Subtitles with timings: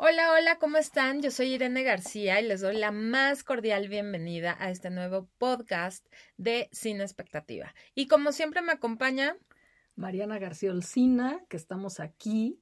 [0.00, 1.22] Hola, hola, ¿cómo están?
[1.22, 6.06] Yo soy Irene García y les doy la más cordial bienvenida a este nuevo podcast
[6.36, 7.74] de Cine Expectativa.
[7.96, 9.36] Y como siempre me acompaña
[9.96, 12.60] Mariana García Olcina, que estamos aquí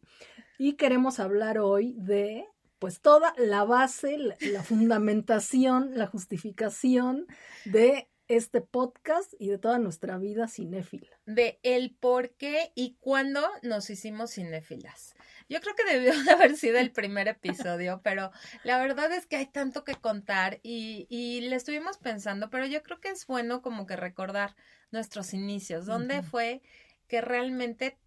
[0.57, 2.47] y queremos hablar hoy de
[2.79, 7.27] pues toda la base, la, la fundamentación, la justificación
[7.67, 11.09] de este podcast y de toda nuestra vida cinéfila.
[11.27, 15.15] de el por qué y cuándo nos hicimos cinéfilas.
[15.49, 18.31] Yo creo que debió de haber sido el primer episodio, pero
[18.65, 22.83] la verdad es que hay tanto que contar y, y le estuvimos pensando, pero yo
[22.83, 24.57] creo que es bueno como que recordar
[24.91, 26.63] nuestros inicios, dónde fue
[27.09, 27.99] que realmente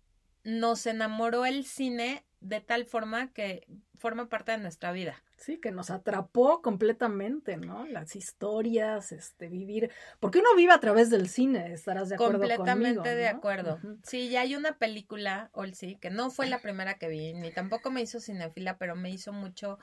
[0.43, 3.67] nos enamoró el cine de tal forma que
[3.99, 5.21] forma parte de nuestra vida.
[5.37, 7.85] Sí, que nos atrapó completamente, ¿no?
[7.85, 12.97] Las historias, este, vivir, porque uno vive a través del cine, estarás de acuerdo Completamente
[12.97, 13.37] conmigo, de ¿no?
[13.37, 13.79] acuerdo.
[14.03, 17.91] Sí, ya hay una película, Olsi, que no fue la primera que vi, ni tampoco
[17.91, 19.79] me hizo cinéfila, pero me hizo mucho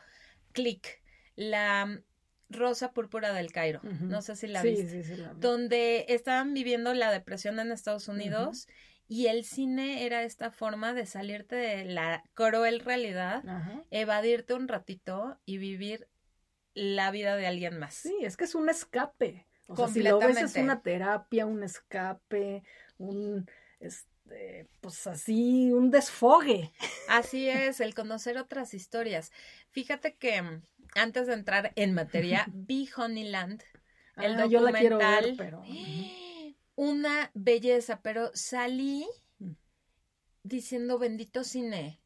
[0.53, 1.01] clic.
[1.37, 2.03] La mm,
[2.49, 3.81] Rosa Púrpura del Cairo.
[3.83, 4.89] No sé si la sí, viste.
[4.89, 5.41] Sí, sí, la vi.
[5.41, 8.69] Donde estaban viviendo la depresión en Estados Unidos
[9.09, 13.83] y el cine era esta forma de salirte de la cruel realidad, Ajá.
[13.91, 16.09] evadirte un ratito y vivir
[16.75, 17.95] la vida de alguien más.
[17.95, 19.47] Sí, es que es un escape.
[19.69, 22.63] O sea, si lo ves es una terapia, un escape,
[22.99, 23.49] un,
[23.81, 26.73] este, pues así, un desfogue.
[27.09, 29.33] Así es, el conocer otras historias.
[29.71, 30.63] Fíjate que mm,
[30.95, 33.63] antes de entrar en materia, vi Honeyland,
[34.17, 35.35] el Ah, yo la quiero ver, documental.
[35.37, 35.63] pero...
[36.77, 39.07] Una belleza, pero salí
[39.39, 39.53] Mm.
[40.45, 42.01] diciendo bendito cine.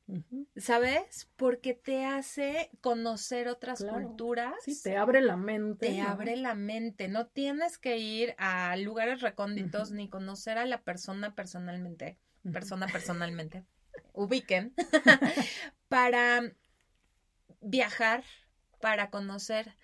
[0.56, 1.28] ¿sabes?
[1.36, 4.08] Porque te hace conocer otras Claro.
[4.08, 4.54] culturas.
[4.64, 5.86] Sí, te abre la mente.
[5.86, 6.08] te ¿no?
[6.08, 11.34] abre la mente, no tienes que ir a lugares recónditos ni conocer a la persona
[11.34, 12.18] personalmente,
[12.52, 13.64] persona personalmente,
[14.12, 14.74] ubiquen,
[15.88, 16.52] para
[17.60, 18.24] viajar,
[18.80, 19.76] para conocer,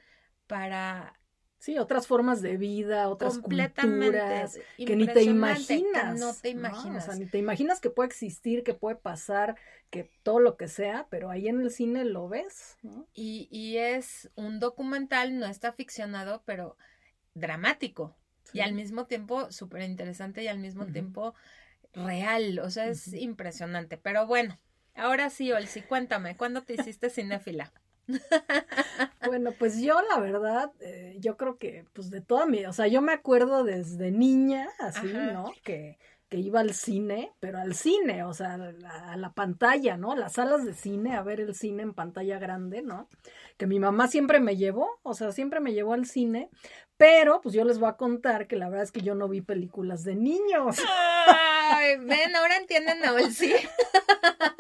[0.46, 1.18] para
[1.58, 6.18] Sí, otras formas de vida, otras culturas que ni te imaginas.
[6.18, 7.04] no te imaginas.
[7.04, 9.56] O sea, ni te imaginas que puede existir, que puede pasar,
[9.90, 13.06] que todo lo que sea, pero ahí en el cine lo ves, ¿no?
[13.14, 16.76] y, y es un documental, no está ficcionado, pero
[17.34, 18.16] dramático.
[18.44, 18.58] Sí.
[18.58, 21.34] y al mismo tiempo súper interesante y al mismo tiempo
[21.94, 23.96] real, o sea, es impresionante.
[23.96, 24.58] Pero bueno,
[24.94, 27.72] ahora sí, Olsi, cuéntame, ¿cuándo te hiciste cinéfila?
[29.26, 32.86] Bueno, pues yo la verdad, eh, yo creo que pues de toda mi, o sea,
[32.86, 35.32] yo me acuerdo desde niña, así, Ajá.
[35.32, 35.52] ¿no?
[35.64, 39.96] Que, que iba al cine, pero al cine, o sea, a la, a la pantalla,
[39.96, 40.14] ¿no?
[40.14, 43.08] Las salas de cine, a ver el cine en pantalla grande, ¿no?
[43.56, 46.48] Que mi mamá siempre me llevó, o sea, siempre me llevó al cine,
[46.96, 49.40] pero pues yo les voy a contar que la verdad es que yo no vi
[49.40, 50.76] películas de niños.
[51.28, 53.52] Ay, ven, ahora entienden a Olsi.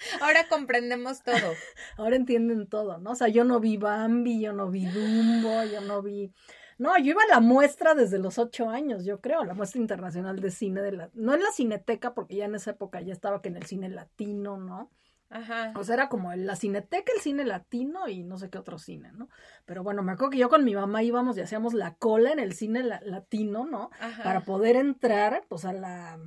[0.20, 1.34] ahora comprendemos todo.
[1.96, 3.10] Ahora entienden todo, ¿no?
[3.10, 6.32] O sea, yo no vi Bambi, yo no vi Dumbo, yo no vi...
[6.78, 10.40] No, yo iba a la muestra desde los ocho años, yo creo, la muestra internacional
[10.40, 11.10] de cine de la...
[11.12, 13.90] No en la cineteca, porque ya en esa época ya estaba que en el cine
[13.90, 14.90] latino, ¿no?
[15.28, 15.72] Ajá.
[15.76, 19.12] O sea, era como la cineteca, el cine latino y no sé qué otro cine,
[19.12, 19.28] ¿no?
[19.64, 22.40] Pero bueno, me acuerdo que yo con mi mamá íbamos y hacíamos la cola en
[22.40, 23.90] el cine la- latino, ¿no?
[24.00, 24.24] Ajá.
[24.24, 26.18] Para poder entrar, pues, a la,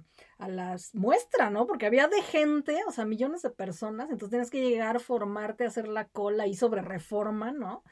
[0.44, 1.66] a las muestra, ¿no?
[1.68, 5.88] Porque había de gente, o sea, millones de personas, entonces tienes que llegar, formarte, hacer
[5.88, 7.84] la cola y sobre reforma, ¿no?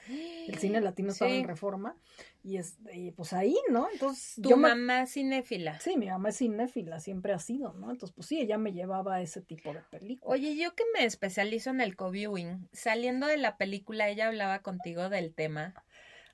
[0.48, 1.38] El cine latino estaba Sí.
[1.38, 1.96] en reforma
[2.44, 3.88] y, es, y pues ahí, ¿no?
[3.92, 5.80] Entonces Tu yo mamá cinéfila.
[5.80, 7.92] Sí, mi mamá es cinéfila, siempre ha sido, ¿no?
[7.92, 10.34] Entonces, pues sí, ella me llevaba a ese tipo de películas.
[10.40, 15.10] Oye, yo que me especializo en el co-viewing, saliendo de la película, ella hablaba contigo
[15.10, 15.74] del tema.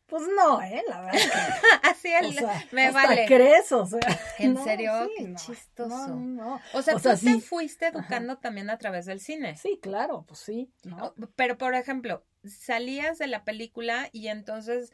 [0.07, 0.83] Pues no, ¿eh?
[0.87, 1.37] La verdad es que...
[1.83, 3.25] Así O sea, me hasta vale.
[3.25, 3.99] crees, o sea.
[4.39, 4.91] ¿En no, serio?
[5.05, 6.07] sí, Qué no, chistoso.
[6.07, 6.61] No, no.
[6.73, 7.41] O sea, O tú sea, te sí.
[7.41, 9.55] fuiste educando también a través del cine.
[9.57, 10.71] Sí, claro, pues sí,
[11.35, 14.93] Pero, por ejemplo, salías de la película y entonces,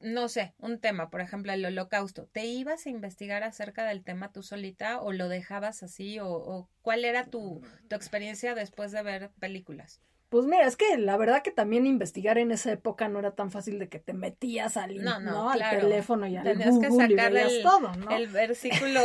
[0.00, 2.26] no sé, un tema, por ejemplo, el holocausto.
[2.26, 6.18] ¿Te ibas a investigar acerca del tema tú solita o lo dejabas así?
[6.20, 10.00] ¿O, o cuál era tu, tu experiencia después de ver películas?
[10.32, 13.50] Pues mira, es que la verdad que también investigar en esa época no era tan
[13.50, 15.50] fácil de que te metías al, No, no, ¿no?
[15.50, 15.80] al claro.
[15.80, 18.16] teléfono y al Tenías que Google sacar el- todo, ¿no?
[18.16, 19.00] El versículo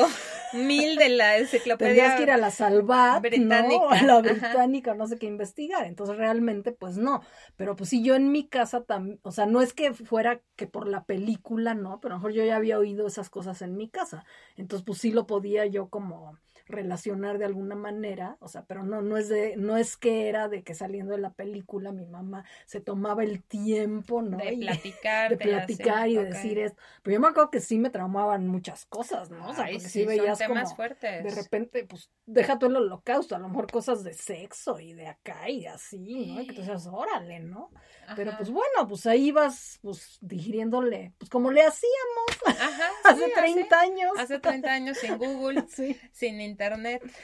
[0.54, 1.90] mil de la enciclopedia.
[1.94, 3.88] Tendrías que ir a la Salvat, británica, ¿no?
[3.88, 4.22] O a la ajá.
[4.22, 5.86] británica, no sé qué investigar.
[5.86, 7.22] Entonces realmente, pues no.
[7.58, 10.66] Pero pues sí, yo en mi casa también, o sea, no es que fuera que
[10.66, 13.76] por la película, no, pero a lo mejor yo ya había oído esas cosas en
[13.76, 14.24] mi casa.
[14.56, 19.02] Entonces, pues sí lo podía yo como relacionar de alguna manera, o sea, pero no,
[19.02, 22.44] no es de, no es que era de que saliendo de la película mi mamá
[22.66, 24.38] se tomaba el tiempo, ¿no?
[24.38, 25.30] De Y- platicar.
[25.32, 26.78] de platicar y de decir esto.
[27.04, 29.50] Pero yo me acuerdo que sí me traumaban muchas cosas, ¿no?
[29.50, 31.24] O sea, Ay, porque sí, sí son veías temas como fuertes.
[31.24, 35.08] de repente, pues, deja tú el holocausto, a lo mejor cosas de sexo y de
[35.08, 36.42] acá y así, ¿no?
[36.42, 37.70] Y que tú dices, órale, ¿no?
[38.16, 43.32] Pero pues bueno, pues ahí vas, pues, digiriéndole, pues como le hacíamos Ajá, hace sí,
[43.36, 44.12] 30 años.
[44.18, 45.98] Hace 30 años sin Google, Sí.
[46.12, 46.57] sin internet.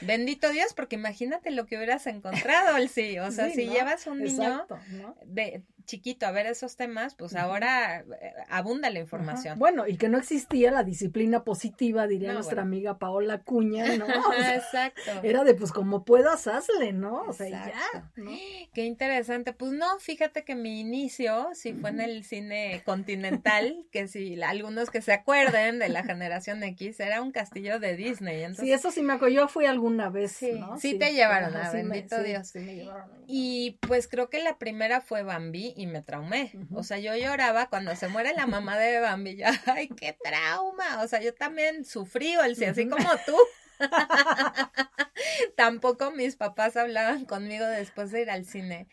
[0.02, 3.20] Bendito Dios, porque imagínate lo que hubieras encontrado, sí.
[3.20, 3.74] O sea, Sí, si ¿no?
[3.74, 5.16] llevas un niño Exacto, ¿no?
[5.26, 9.60] de chiquito a ver esos temas, pues ahora eh, abunda la información.
[9.60, 12.68] Bueno, y que no existía la disciplina positiva, diría No, nuestra bueno.
[12.76, 14.06] amiga Paola Cuña, ¿no?
[14.30, 15.02] O sea, Exacto.
[15.24, 17.22] era de pues como puedas, hazle, ¿no?
[17.24, 18.10] O sea, ya, Exacto.
[18.22, 18.32] ¿no?
[18.74, 19.54] Qué interesante.
[19.54, 24.90] Pues no, fíjate que mi inicio sí fue en el cine continental, que si algunos
[24.90, 28.42] que se acuerden de la generación X, era un castillo de Disney.
[28.42, 29.36] Entonces, Sí, eso sí me acuerdo.
[29.36, 30.78] Yo fui alguna vez, Sí, ¿no?
[30.80, 32.48] sí te llevaron, me- bendito sí, Dios.
[32.48, 33.10] sí me llevaron.
[33.28, 36.52] Y pues creo que la primera fue Bambi y me traumé.
[36.74, 39.36] O sea, yo lloraba cuando se muere la mamá de Bambi.
[39.38, 41.02] Yo, ay, qué trauma.
[41.04, 43.36] O sea, yo también sufrí, Olsi, así como tú.
[45.58, 48.88] Tampoco mis papás hablaban conmigo después de ir al cine.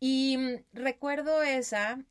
[0.00, 2.04] Y mm, recuerdo esa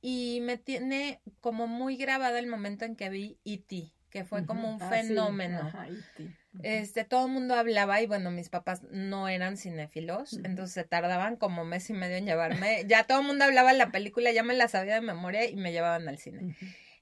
[0.00, 4.74] y me tiene como muy grabada el momento en que vi E.T., que fue como
[4.74, 4.82] un.
[4.82, 5.60] Ah, sí, fenómeno.
[5.60, 5.86] ajá.
[5.88, 6.62] Ujú.
[6.62, 11.36] Este, todo el mundo hablaba y bueno, mis papás no eran cinéfilos, entonces se tardaban
[11.36, 12.84] como mes y medio en llevarme.
[12.88, 15.56] Ya todo el mundo hablaba de la película, ya me la sabía de memoria y
[15.56, 16.56] me llevaban al cine.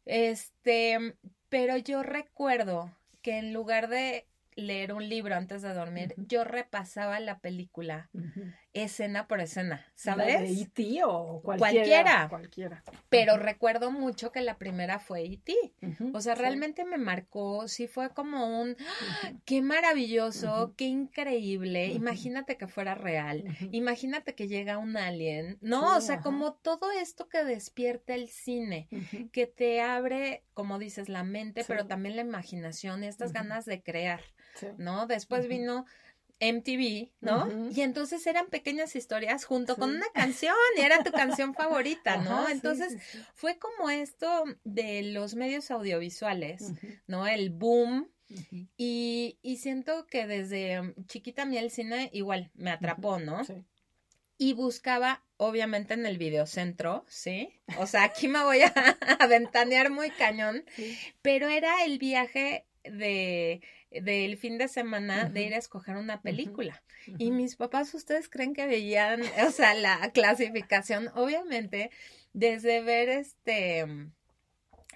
[0.04, 0.98] Este,
[1.48, 4.26] pero yo recuerdo que en lugar de
[4.56, 8.10] leer un libro antes de dormir, yo repasaba la película
[8.72, 10.60] escena por escena, ¿La de ¿sabes?
[10.60, 11.00] E.T.
[11.04, 12.28] o cualquiera?
[12.28, 12.28] Cualquiera.
[12.28, 12.82] Cualquiera.
[13.08, 15.54] Pero recuerdo mucho que la primera fue E.T.
[16.12, 16.40] O sea, sí.
[16.42, 18.76] realmente me marcó, sí fue como un,
[19.44, 21.86] Qué maravilloso, qué increíble.
[21.88, 23.44] Imagínate que fuera real.
[23.72, 25.58] Imagínate que llega un alien.
[25.60, 28.88] No, Sí, o sea, como todo esto que despierta el cine,
[29.32, 31.66] que te abre, como dices, la mente, Sí.
[31.68, 34.20] pero también la imaginación y estas ganas de crear,
[34.58, 34.66] Sí.
[34.78, 35.06] ¿no?
[35.06, 35.86] Después vino
[36.40, 37.70] MTV, ¿no?
[37.74, 42.40] Y entonces eran pequeñas historias junto con una canción y era tu canción favorita, ¿no?
[42.40, 43.24] Ajá, entonces sí, sí.
[43.34, 46.72] fue como esto de los medios audiovisuales,
[47.06, 47.26] ¿no?
[47.26, 48.10] El boom
[48.76, 53.44] y, y siento que desde chiquita a mí el cine igual me atrapó, ¿no?
[53.44, 53.54] Sí.
[54.38, 57.48] Y buscaba, obviamente, en el videocentro, ¿sí?
[57.78, 58.72] O sea, aquí me voy a,
[59.20, 60.64] a ventanear muy cañón,
[61.22, 63.62] pero era el viaje de
[64.02, 66.82] del fin de semana de ir a escoger una película.
[67.18, 71.08] Y mis papás, ¿ustedes creen que veían, o sea, la clasificación?
[71.14, 71.90] Obviamente,
[72.32, 73.86] desde ver este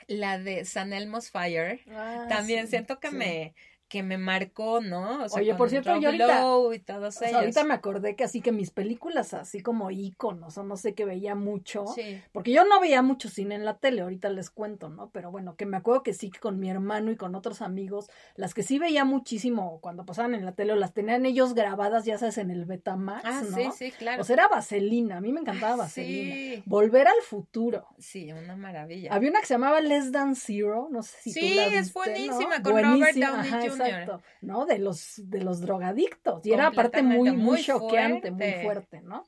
[0.06, 3.16] la de San Elmo's Fire, Ah, también sí, siento que sí.
[3.16, 3.54] me
[3.90, 5.24] que me marcó, ¿no?
[5.24, 7.40] O sea, Oye, por cierto, Rob yo ahorita- Lowe y todos O sea, ellos.
[7.40, 11.04] ahorita me acordé que así que mis películas así como íconos o no sé que
[11.04, 12.22] veía mucho, Sí.
[12.32, 15.10] porque yo no veía mucho cine en la tele, ahorita les cuento, ¿no?
[15.10, 18.08] Pero bueno, que me acuerdo que sí que con mi hermano y con otros amigos,
[18.36, 22.04] las que sí veía muchísimo cuando pasaban en la tele o las tenían ellos grabadas,
[22.04, 23.56] ya sabes, en el Betamax, Ah, ¿no?
[23.56, 24.22] sí, sí, claro.
[24.22, 26.34] O sea, era Vaselina, a mí me encantaba Vaselina.
[26.34, 26.62] sí.
[26.64, 27.88] Volver al futuro.
[27.98, 29.12] Sí, una maravilla.
[29.12, 31.92] Había una que se llamaba Less Than Zero, no sé si tú Sí, la es
[31.92, 33.79] buenísima, con Robert Buenísima, Downey ajá, Jr..
[33.86, 34.66] exacto, ¿no?
[34.66, 36.44] De los, de los drogadictos.
[36.44, 39.00] Y era aparte muy, muy choqueante, muy fuerte.
[39.02, 39.24] ¿no?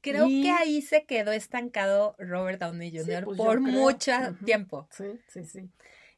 [0.00, 3.24] Creo y- que ahí se quedó estancado Robert Downey Sí, Jr.
[3.24, 4.12] pues por mucho
[4.44, 4.88] tiempo.
[4.90, 5.70] Sí, sí, sí.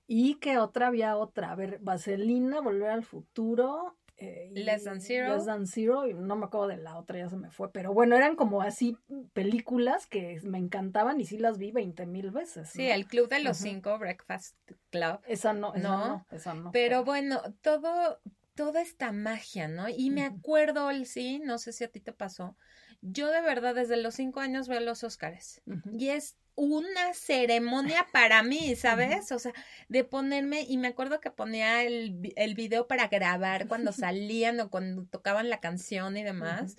[0.07, 3.97] Y que otra había otra, a ver, Vaselina, Volver al Futuro.
[4.17, 5.35] Eh, Less Than Zero.
[5.35, 7.73] Less Than Zero, y no me acuerdo de la otra, ya se me fue.
[7.73, 8.97] Pero bueno, eran como así
[9.33, 12.71] películas que me encantaban y sí las vi veinte mil veces.
[12.71, 12.95] Sí, ¿no?
[12.95, 13.57] el Club de los.
[13.57, 14.57] Cinco, Breakfast
[14.91, 15.21] Club.
[15.27, 16.71] Esa no, esa No, no, esa no.
[16.71, 18.21] Pero bueno, todo,
[18.55, 19.89] toda esta magia, ¿no?
[19.89, 22.57] Y me acuerdo, sí, no sé si a ti te pasó.
[23.01, 25.61] Yo de verdad desde los cinco años veo los Óscares.
[25.93, 29.33] Y es una ceremonia para mí, ¿sabes?
[29.33, 29.53] O sea,
[29.89, 34.71] de ponerme, y me acuerdo que ponía el, el video para grabar cuando salían o
[34.71, 36.77] cuando tocaban la canción y demás.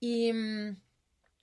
[0.00, 0.76] Y mm,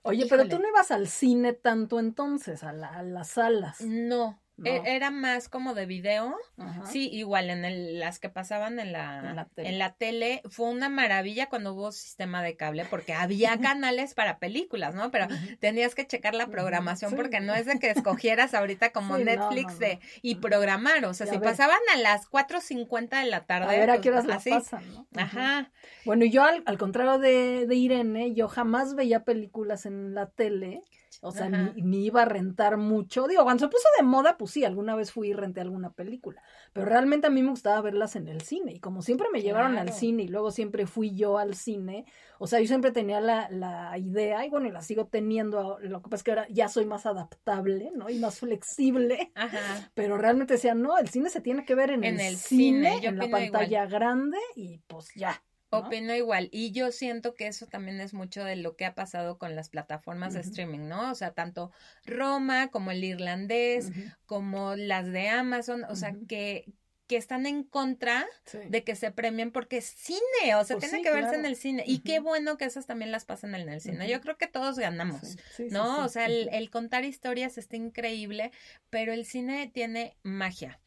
[0.02, 3.78] Oye, pero tú no ibas al cine tanto entonces, a, la- a las salas.
[3.80, 4.66] no, No.
[4.70, 6.36] e- era más como de video.
[6.58, 6.84] Ajá.
[6.86, 9.68] Sí, igual en el, las que pasaban en la, En la tele.
[9.68, 14.38] en la tele fue una maravilla cuando hubo sistema de cable porque había canales para
[14.38, 15.10] películas, ¿no?
[15.10, 15.28] Pero
[15.60, 17.16] tenías que checar la programación sí.
[17.16, 21.14] porque no es de que escogieras ahorita como Sí, Netflix no, de y programar, o
[21.14, 21.48] sea, Y si ver.
[21.50, 23.66] pasaban a las 4.50 de la tarde.
[23.74, 24.50] A ver a pues, qué horas la así.
[24.50, 25.06] pasan, ¿no?
[25.16, 25.70] Ajá.
[26.04, 30.26] Bueno, y yo al, al contrario de, de Irene, yo jamás veía películas en la
[30.30, 30.82] tele.
[31.20, 33.26] O sea, ni, ni iba a rentar mucho.
[33.26, 36.42] Digo, cuando se puso de moda, pues sí, alguna vez fui y renté alguna película,
[36.72, 39.78] pero realmente a mí me gustaba verlas en el cine y como siempre me llevaron
[39.78, 42.04] al cine y luego siempre fui yo al cine,
[42.38, 46.02] o sea, yo siempre tenía la, la idea y bueno, y la sigo teniendo, lo
[46.02, 48.08] que pasa es que ahora ya soy más adaptable, ¿no?
[48.10, 49.90] Y más flexible, Ajá.
[49.94, 53.28] pero realmente decía, no, el cine se tiene que ver en, el, cine, en la
[53.28, 55.42] pantalla grande y pues ya.
[55.70, 56.48] Opino igual.
[56.50, 59.68] Y yo siento que eso también es mucho de lo que ha pasado con las
[59.68, 61.10] plataformas de streaming, ¿no?
[61.10, 61.72] O sea, tanto
[62.06, 63.90] Roma como el irlandés,
[64.24, 66.72] como las de Amazon, o sea, que,
[67.08, 68.26] que están en contra
[68.68, 71.56] de que se premien porque es cine, o sea, pues tiene que verse en el
[71.56, 71.82] cine.
[71.86, 74.08] Y qué bueno que esas también las pasen en el cine.
[74.08, 75.36] Yo creo que todos ganamos,
[75.70, 76.04] ¿no?
[76.04, 78.52] o sea, el, el, contar historias está increíble,
[78.90, 80.80] pero el cine tiene magia.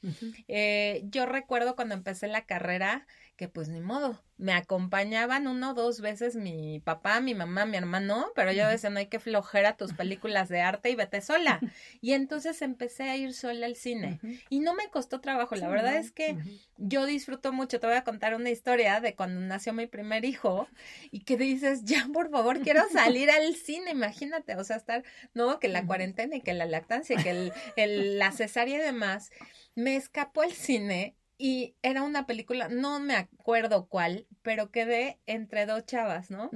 [0.48, 5.74] Eh, yo recuerdo cuando empecé la carrera, que pues ni modo, me acompañaban uno o
[5.76, 9.78] dos veces mi papá, mi mamá, mi hermano, pero yo decía, no hay que flojera
[9.78, 11.60] tus películas de arte y vete sola.
[12.02, 14.20] Y entonces empecé a ir sola al cine.
[14.50, 16.36] Y no me costó trabajo, la verdad es que
[16.78, 20.68] yo disfruto mucho, te voy a contar una historia de cuando nació mi primer hijo
[21.12, 25.04] y que dices, ya por favor, quiero salir al cine, imagínate, o sea, estar,
[25.36, 28.82] no, que la cuarentena y que la lactancia y que el, el, la cesárea y
[28.82, 29.30] demás,
[29.76, 35.66] me escapó el cine y era una película, no me acuerdo cuál, pero quedé entre
[35.66, 36.52] dos chavas, ¿no?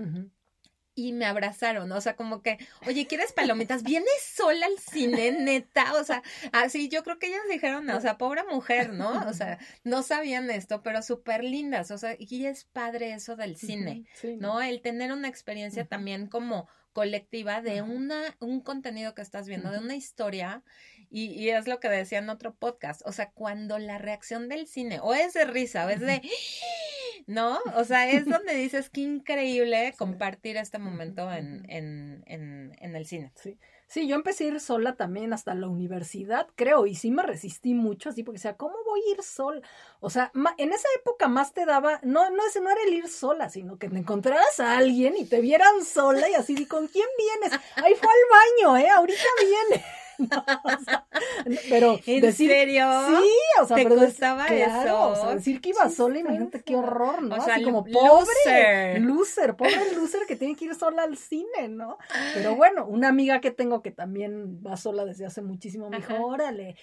[0.94, 3.82] Y me abrazaron, o sea, como que, oye, ¿quieres palomitas?
[3.82, 5.94] ¿Vienes sola al cine, neta?
[6.00, 6.22] O sea,
[6.54, 9.28] así yo creo que ellas dijeron, o sea, pobre mujer, ¿no?
[9.28, 13.58] O sea, no sabían esto, pero súper lindas, o sea, y es padre eso del
[13.58, 14.06] cine,
[14.38, 14.62] ¿no?
[14.62, 19.80] El tener una experiencia también como colectiva de una, un contenido que estás viendo, de
[19.80, 20.64] una historia
[21.12, 25.02] y, es lo que decía en otro podcast, o sea, cuando la reacción del cine
[25.02, 26.22] o es de risa o es de,
[27.28, 27.60] ¿no?
[27.76, 33.06] O sea, es donde dices que increíble compartir este momento en, en, en, en el
[33.06, 33.34] cine.
[33.36, 33.58] Sí.
[33.88, 37.74] Sí, yo empecé a ir sola también hasta la universidad, creo, y sí me resistí
[37.74, 39.62] mucho, así, porque decía, ¿cómo voy a ir sola?
[40.00, 43.08] O sea, en esa época más te daba, no, no, ese no era el ir
[43.08, 47.08] sola, sino que te encontraras a alguien y te vieran sola y así, ¿con quién
[47.18, 47.60] vienes?
[47.76, 48.90] Ahí fue al baño, ¿eh?
[48.90, 49.86] Ahorita viene.
[51.70, 52.86] pero ¿En serio?
[53.08, 53.30] Sí,
[53.62, 55.10] o sea, ¿Te pero eso?
[55.10, 57.36] O sea, decir que iba sola, imagínate qué horror, ¿no?
[57.36, 59.56] O sea, Así como pobre loser.
[59.56, 61.98] pobre loser que tiene que ir sola al cine, ¿no?
[62.34, 66.16] Pero bueno, una amiga que tengo que también va sola desde hace muchísimo, me dijo,
[66.26, 66.76] órale,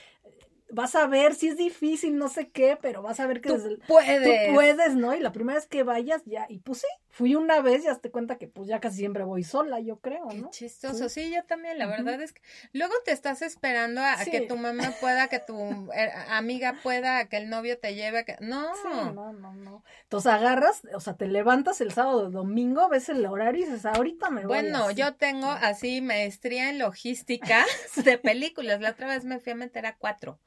[0.72, 3.78] vas a ver si es difícil, no sé qué, pero vas a ver que tú
[3.86, 4.48] puedes.
[4.48, 5.14] Tú puedes, ¿no?
[5.14, 7.94] Y la primera vez que vayas ya, y pues sí, fui una vez y ya
[7.96, 10.50] te cuenta que pues ya casi siempre voy sola, yo creo, ¿no?
[10.50, 12.40] Qué chistoso, sí, yo también, la verdad es que
[12.72, 15.54] luego te estás esperando a, que tu mamá pueda, que tu
[15.92, 18.72] eh, amiga pueda, que el novio te lleve, que no.
[19.12, 19.84] no, no, no.
[20.04, 24.30] Entonces agarras, o sea, te levantas el sábado domingo, ves el horario y dices, ahorita
[24.30, 24.62] me voy.
[24.62, 27.66] Bueno, yo tengo así maestría en logística
[28.04, 28.80] de películas.
[28.80, 30.40] La otra vez me fui a meter a cuatro.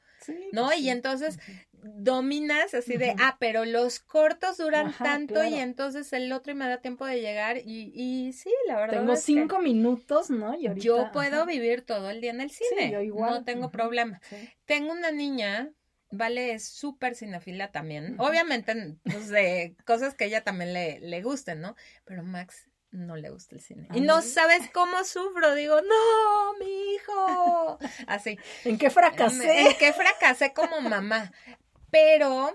[0.52, 0.66] ¿no?
[0.66, 1.38] Pues y entonces
[1.94, 6.68] dominas así de, ah, pero los cortos duran tanto y entonces el otro y me
[6.68, 8.98] da tiempo de llegar y, y sí, la verdad.
[8.98, 10.54] Tengo cinco minutos, ¿no?
[10.54, 12.90] Y yo puedo vivir todo el día en el cine.
[12.90, 13.30] yo igual.
[13.30, 14.20] No tengo problema.
[14.64, 15.72] Tengo una niña
[16.10, 18.14] Vale es súper cinefila también.
[18.18, 21.74] Obviamente, pues de cosas que ella también le, le gusten, ¿no?
[22.04, 23.88] Pero Max no le gusta el cine.
[23.94, 25.54] Y no sabes cómo sufro.
[25.54, 27.78] Digo, no, mi hijo.
[28.06, 28.38] Así.
[28.64, 29.68] ¿En qué fracasé?
[29.68, 31.32] ¿En qué fracasé como mamá?
[31.96, 32.52] Pero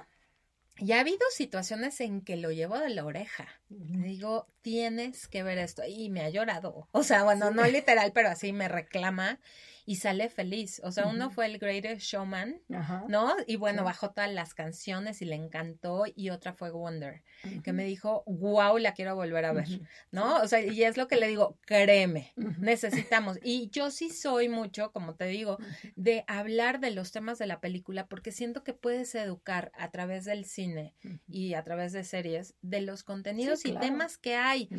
[0.78, 3.48] ya ha habido situaciones en que lo llevo de la oreja.
[3.70, 5.82] Digo, tienes que ver esto.
[5.88, 6.88] Y me ha llorado.
[6.92, 9.40] O sea, bueno, no literal, pero así me reclama
[9.86, 10.82] y sale feliz.
[10.84, 12.62] O sea, uno fue el Greatest Showman,
[13.08, 13.36] ¿no?
[13.48, 16.04] Y bueno, bajó todas las canciones y le encantó.
[16.16, 17.24] Y otra fue Wonder,
[17.64, 19.68] que me dijo, wow, la quiero volver a ver,
[20.12, 20.42] ¿no?
[20.42, 23.38] O sea, y es lo que le digo, créeme, necesitamos.
[23.44, 25.58] Y yo sí soy mucho, como te digo,
[25.96, 30.26] de hablar de los temas de la película, porque siento que puedes educar a través
[30.26, 30.96] del cine
[31.28, 34.70] y a través de series de los contenidos y temas que hay.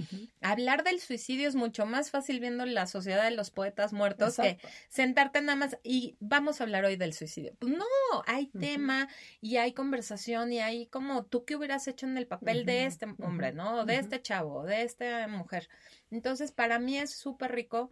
[0.40, 4.58] Hablar del suicidio es mucho más fácil viendo la sociedad de los poetas muertos que
[5.02, 7.56] sentarte nada más y vamos a hablar hoy del suicidio.
[7.58, 7.84] Pues no,
[8.26, 9.08] hay tema
[9.40, 13.06] y hay conversación y hay como tú qué hubieras hecho en el papel de este
[13.18, 13.84] hombre, ¿no?
[13.84, 15.68] De este chavo, de esta mujer.
[16.10, 17.90] Entonces, para mí es súper rico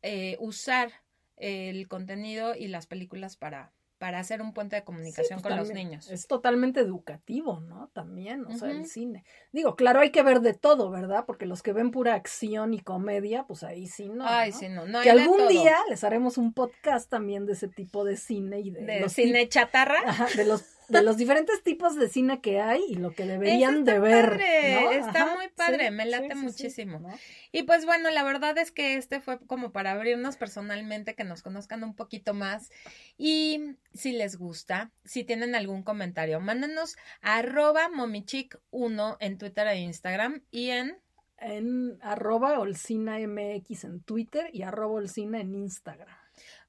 [0.00, 0.92] eh, usar
[1.36, 5.70] el contenido y las películas para, para hacer un puente de comunicación pues, con los
[5.70, 6.10] niños.
[6.10, 7.88] Es totalmente educativo, ¿no?
[7.94, 9.24] También, o sea, el cine.
[9.52, 11.24] Digo, claro, hay que ver de todo, ¿verdad?
[11.26, 14.26] Porque los que ven pura acción y comedia, pues ahí sí no.
[14.26, 14.86] Ay, sí, no.
[14.86, 18.70] no que algún día les haremos un podcast también de ese tipo de cine y
[18.70, 19.98] de, de cine chatarra.
[20.04, 23.84] Ajá, de los de los diferentes tipos de cine que hay y lo que deberían
[23.84, 24.30] de ver.
[24.30, 27.06] Padre, Está muy padre, me late muchísimo.
[27.52, 31.42] Y pues bueno, la verdad es que este fue como para abrirnos personalmente, que nos
[31.42, 32.70] conozcan un poquito más.
[33.16, 39.80] Y si les gusta, si tienen algún comentario, mándenos a arroba momichic1 en Twitter e
[39.80, 40.98] Instagram y en
[41.38, 46.25] en arroba olcinamx en Twitter y arroba olcina en Instagram.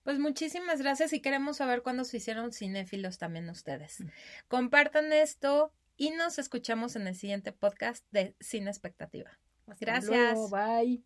[0.07, 3.99] Pues muchísimas gracias y queremos saber cuándo se hicieron cinéfilos también ustedes.
[3.99, 4.07] Mm.
[4.47, 9.37] Compartan esto y nos escuchamos en el siguiente podcast de Cine Expectativa.
[9.81, 10.49] gracias.
[10.49, 11.03] bye.